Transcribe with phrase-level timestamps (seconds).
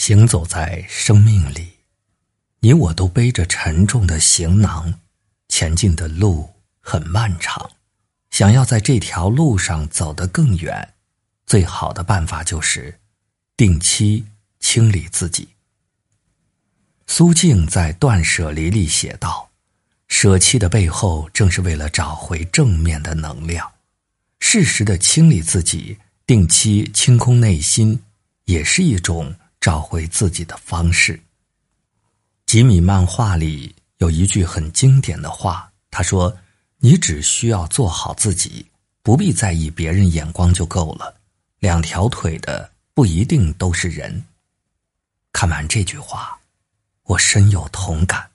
[0.00, 1.72] 行走在生命里，
[2.60, 4.94] 你我都背着沉重的行囊，
[5.48, 6.48] 前进的路
[6.80, 7.70] 很漫长。
[8.30, 10.94] 想要在这条路上走得更远，
[11.44, 12.98] 最好的办法就是
[13.58, 14.24] 定期
[14.58, 15.50] 清理自己。
[17.06, 19.50] 苏静在《断舍离》里写道
[20.08, 23.70] ：“舍弃的背后，正是为了找回正面的能量。
[24.38, 28.02] 适时的清理自己，定期清空内心，
[28.46, 31.20] 也是一种。”找回自己的方式。
[32.46, 36.34] 吉米漫画里有一句很经典的话，他说
[36.78, 38.66] ：“你只需要做好自己，
[39.02, 41.14] 不必在意别人眼光就够了。
[41.58, 44.24] 两条腿的不一定都是人。”
[45.30, 46.40] 看完这句话，
[47.04, 48.28] 我深有同感。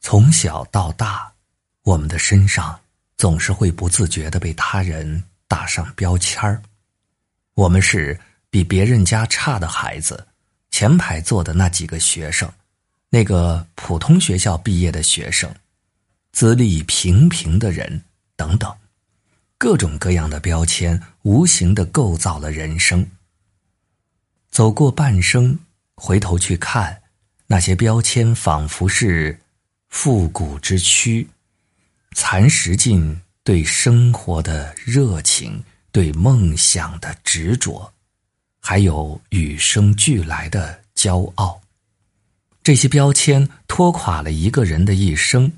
[0.00, 1.32] 从小到大，
[1.84, 2.78] 我们的身上
[3.16, 6.60] 总是会不自觉的被他人打上标签儿，
[7.54, 8.20] 我们是。
[8.54, 10.28] 比别人家差的孩子，
[10.70, 12.48] 前排坐的那几个学生，
[13.10, 15.52] 那个普通学校毕业的学生，
[16.30, 18.00] 资历平平的人
[18.36, 18.72] 等等，
[19.58, 23.04] 各种各样的标签，无形的构造了人生。
[24.52, 25.58] 走过半生，
[25.96, 27.02] 回头去看，
[27.48, 29.36] 那些标签仿佛是
[29.88, 31.28] 复古之躯，
[32.12, 35.60] 蚕食尽对生活的热情，
[35.90, 37.90] 对梦想的执着。
[38.66, 41.60] 还有与生俱来的骄傲，
[42.62, 45.52] 这些标签拖垮了一个人的一生。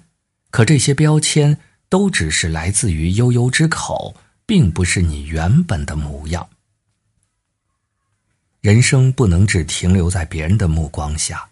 [0.50, 1.56] 可这些标签
[1.88, 6.48] 都只是来自于悠悠之口，并不是你原本的模样。
[8.60, 11.48] 人生不能只停留在别人的目光下，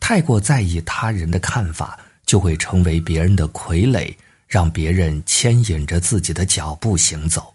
[0.00, 4.16] 太过在意他人的看法，就会成为别人的傀儡，
[4.48, 7.54] 让别人牵引着自己的脚步行走。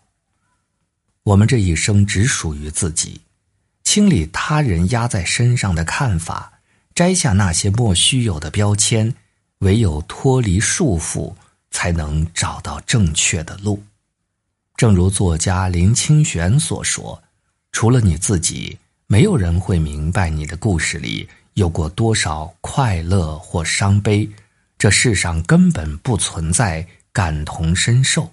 [1.24, 3.20] 我们这一生只属于自己。
[3.90, 6.60] 清理他人压在身上的看法，
[6.94, 9.16] 摘下那些莫须有的标签，
[9.62, 11.34] 唯有脱离束缚，
[11.72, 13.82] 才能找到正确的路。
[14.76, 17.24] 正如作家林清玄所说
[17.74, 18.78] ：“除了你自己，
[19.08, 24.30] 没有人会明白你的故事里有过多少快乐或伤悲。
[24.78, 28.32] 这世上根本不存在感同身受。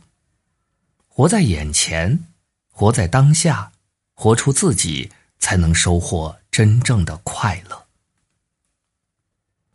[1.08, 2.26] 活在眼前，
[2.70, 3.72] 活在当下，
[4.12, 5.10] 活出自己。”
[5.46, 7.84] 才能收获真正的快乐。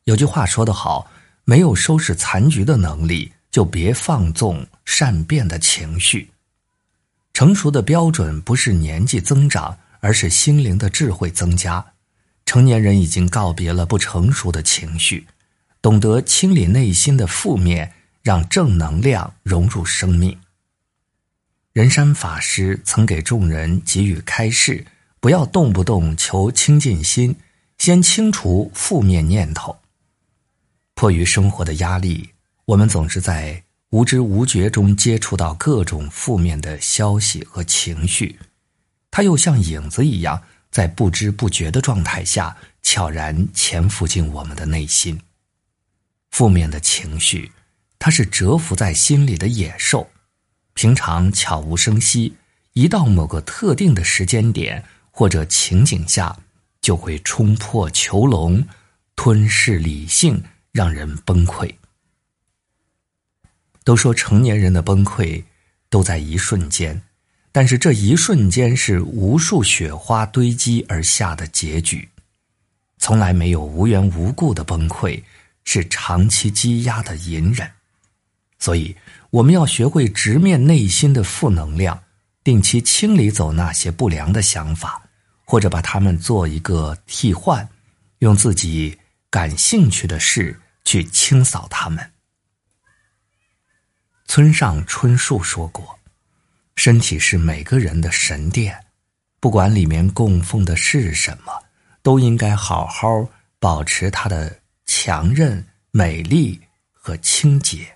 [0.04, 1.10] 有句话说得好
[1.46, 6.30] ：“没有收拾残局的能力，就别放纵善变的情绪。”
[7.32, 11.94] 成熟的标准不是年纪增长，而是心灵的智慧增加。
[12.46, 15.26] 成年人已经告别了不成熟的情绪，
[15.82, 20.38] 懂得清理内心的负面，让正能量融入生命。
[21.72, 24.86] 仁山法师曾给众人给予开示。
[25.22, 27.36] 不要动不动求清净心，
[27.78, 29.78] 先清除负面念头。
[30.96, 32.32] 迫于生活的压力，
[32.66, 38.40] 我们总是在无知无觉中接触到各种负面的消息和情绪，
[39.12, 45.22] 它又像影子一样，在不知不觉的状态下悄然潜伏进我们的内心。
[46.32, 47.52] 负面的情绪，
[48.00, 50.10] 它是蛰伏在心里的野兽，
[50.74, 52.34] 平常悄无声息，
[52.74, 54.84] 一到某个特定的时间点。
[55.12, 56.36] 或者情景下，
[56.82, 58.66] 就会冲破囚笼，
[59.16, 60.42] 吞噬理性，
[60.72, 61.72] 让人崩溃。
[63.84, 65.44] 都说成年人的崩溃
[65.90, 67.02] 都在一瞬间，
[67.52, 72.08] 但是这一瞬间是无数雪花堆积而下的结局，
[72.98, 75.22] 从来没有无缘无故的崩溃，
[75.64, 77.70] 是长期积压的隐忍。
[78.60, 78.96] 所以，
[79.32, 82.04] 我们要学会直面内心的负能量。
[82.44, 85.02] 定期清理走那些不良的想法，
[85.46, 87.68] 或者把它们做一个替换，
[88.20, 88.98] 用自己
[89.30, 92.12] 感兴趣的事去清扫它们。
[94.26, 96.00] 村上春树说过
[96.76, 98.86] ：“身体是每个人的神殿，
[99.40, 101.52] 不管里面供奉的是什么，
[102.02, 103.08] 都应该好好
[103.60, 106.60] 保持它的强韧、美丽
[106.92, 107.96] 和清洁。”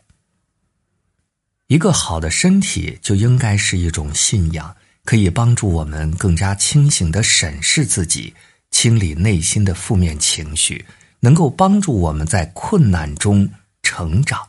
[1.68, 8.36] 一个好的身体就应该是一种信仰，可以帮助我们更加清醒的审视自己，
[8.70, 10.86] 清理内心的负面情绪，
[11.22, 13.50] 能够帮助我们在困难中
[13.82, 14.48] 成长。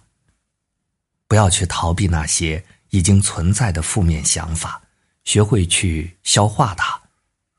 [1.27, 4.83] 不要去逃避那些已经存在的负面想法，
[5.25, 7.01] 学会去消化它，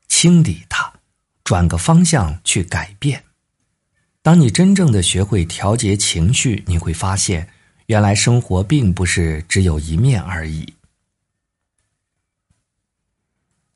[0.06, 0.92] 清理它，
[1.42, 3.24] 转个方向去改变。
[4.22, 7.48] 当你真正的学会调节情绪，你会发现。
[7.88, 10.74] 原来生活并不是只有一面而已。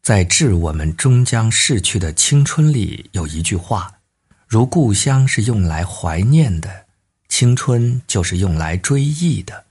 [0.03, 4.01] 在致我们终将逝去的青春里，有一句话：
[4.47, 6.85] 如故乡是用来怀念的，
[7.29, 9.65] 青春就是用来追忆的。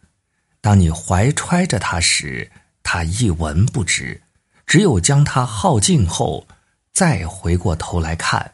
[0.60, 2.52] 当你怀揣着它时，
[2.82, 4.22] 它一文不值；
[4.66, 6.48] 只有将它耗尽后，
[6.92, 8.54] 再回过头来看，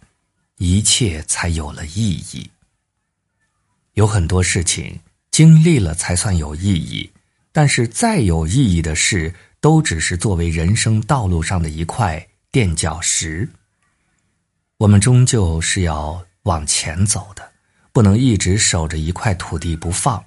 [0.57, 2.51] 一切才有了意义。
[3.93, 4.99] 有很多事情
[5.37, 7.07] 经历了才算有意义，
[7.51, 9.31] 但是再有意义的事。
[9.59, 13.47] 都只是作为人生道路上的一块垫脚石。
[14.77, 17.51] 我们终究是要往前走的，
[17.91, 20.23] 不能一直守着一块土地不放，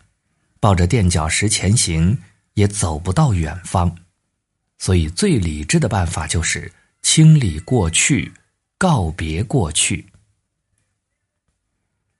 [0.60, 2.16] 抱着垫脚石前行，
[2.54, 3.96] 也走不到远方。
[4.78, 6.70] 所以，最理智的办法就是
[7.02, 8.32] 清理过去，
[8.78, 10.06] 告别过去。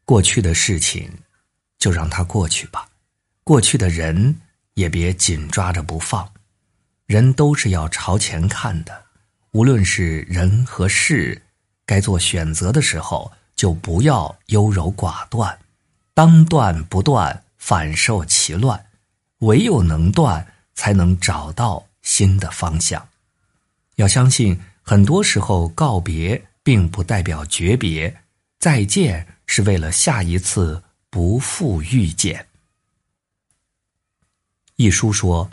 [0.05, 1.11] 过去的事情，
[1.81, 2.87] 就让它过去吧；
[3.43, 4.41] 过去的人，
[4.75, 6.31] 也别紧抓着不放。
[7.07, 9.07] 人都是要朝前看的，
[9.51, 11.43] 无论是人和事，
[11.85, 15.59] 该做选择的时候，就不要优柔寡断，
[16.15, 18.87] 当断不断，反受其乱。
[19.39, 23.09] 唯有能断，才能找到新的方向。
[23.97, 28.15] 要相信，很多时候告别并不代表诀别，
[28.59, 32.47] 再见是为了下一次不负遇见。
[34.77, 35.51] 一书说。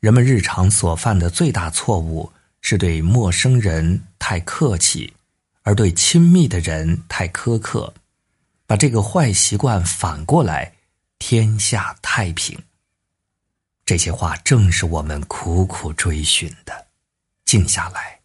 [0.00, 5.14] 人们日常所犯的最大错误是对陌生人太客气，
[5.62, 7.94] 而对亲密的人太苛刻。
[8.66, 10.72] 把这个坏习惯反过来，
[11.20, 12.58] 天下太平。
[13.86, 16.88] 这些话正是我们苦苦追寻的。
[17.44, 18.18] 静下来，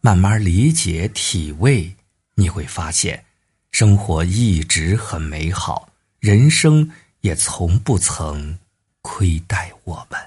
[0.00, 1.96] 慢慢理解、体味，
[2.36, 3.24] 你会发现，
[3.72, 5.88] 生活一直很美好，
[6.24, 6.90] 人生
[7.20, 8.58] 也从不曾
[9.02, 10.18] 亏待我们。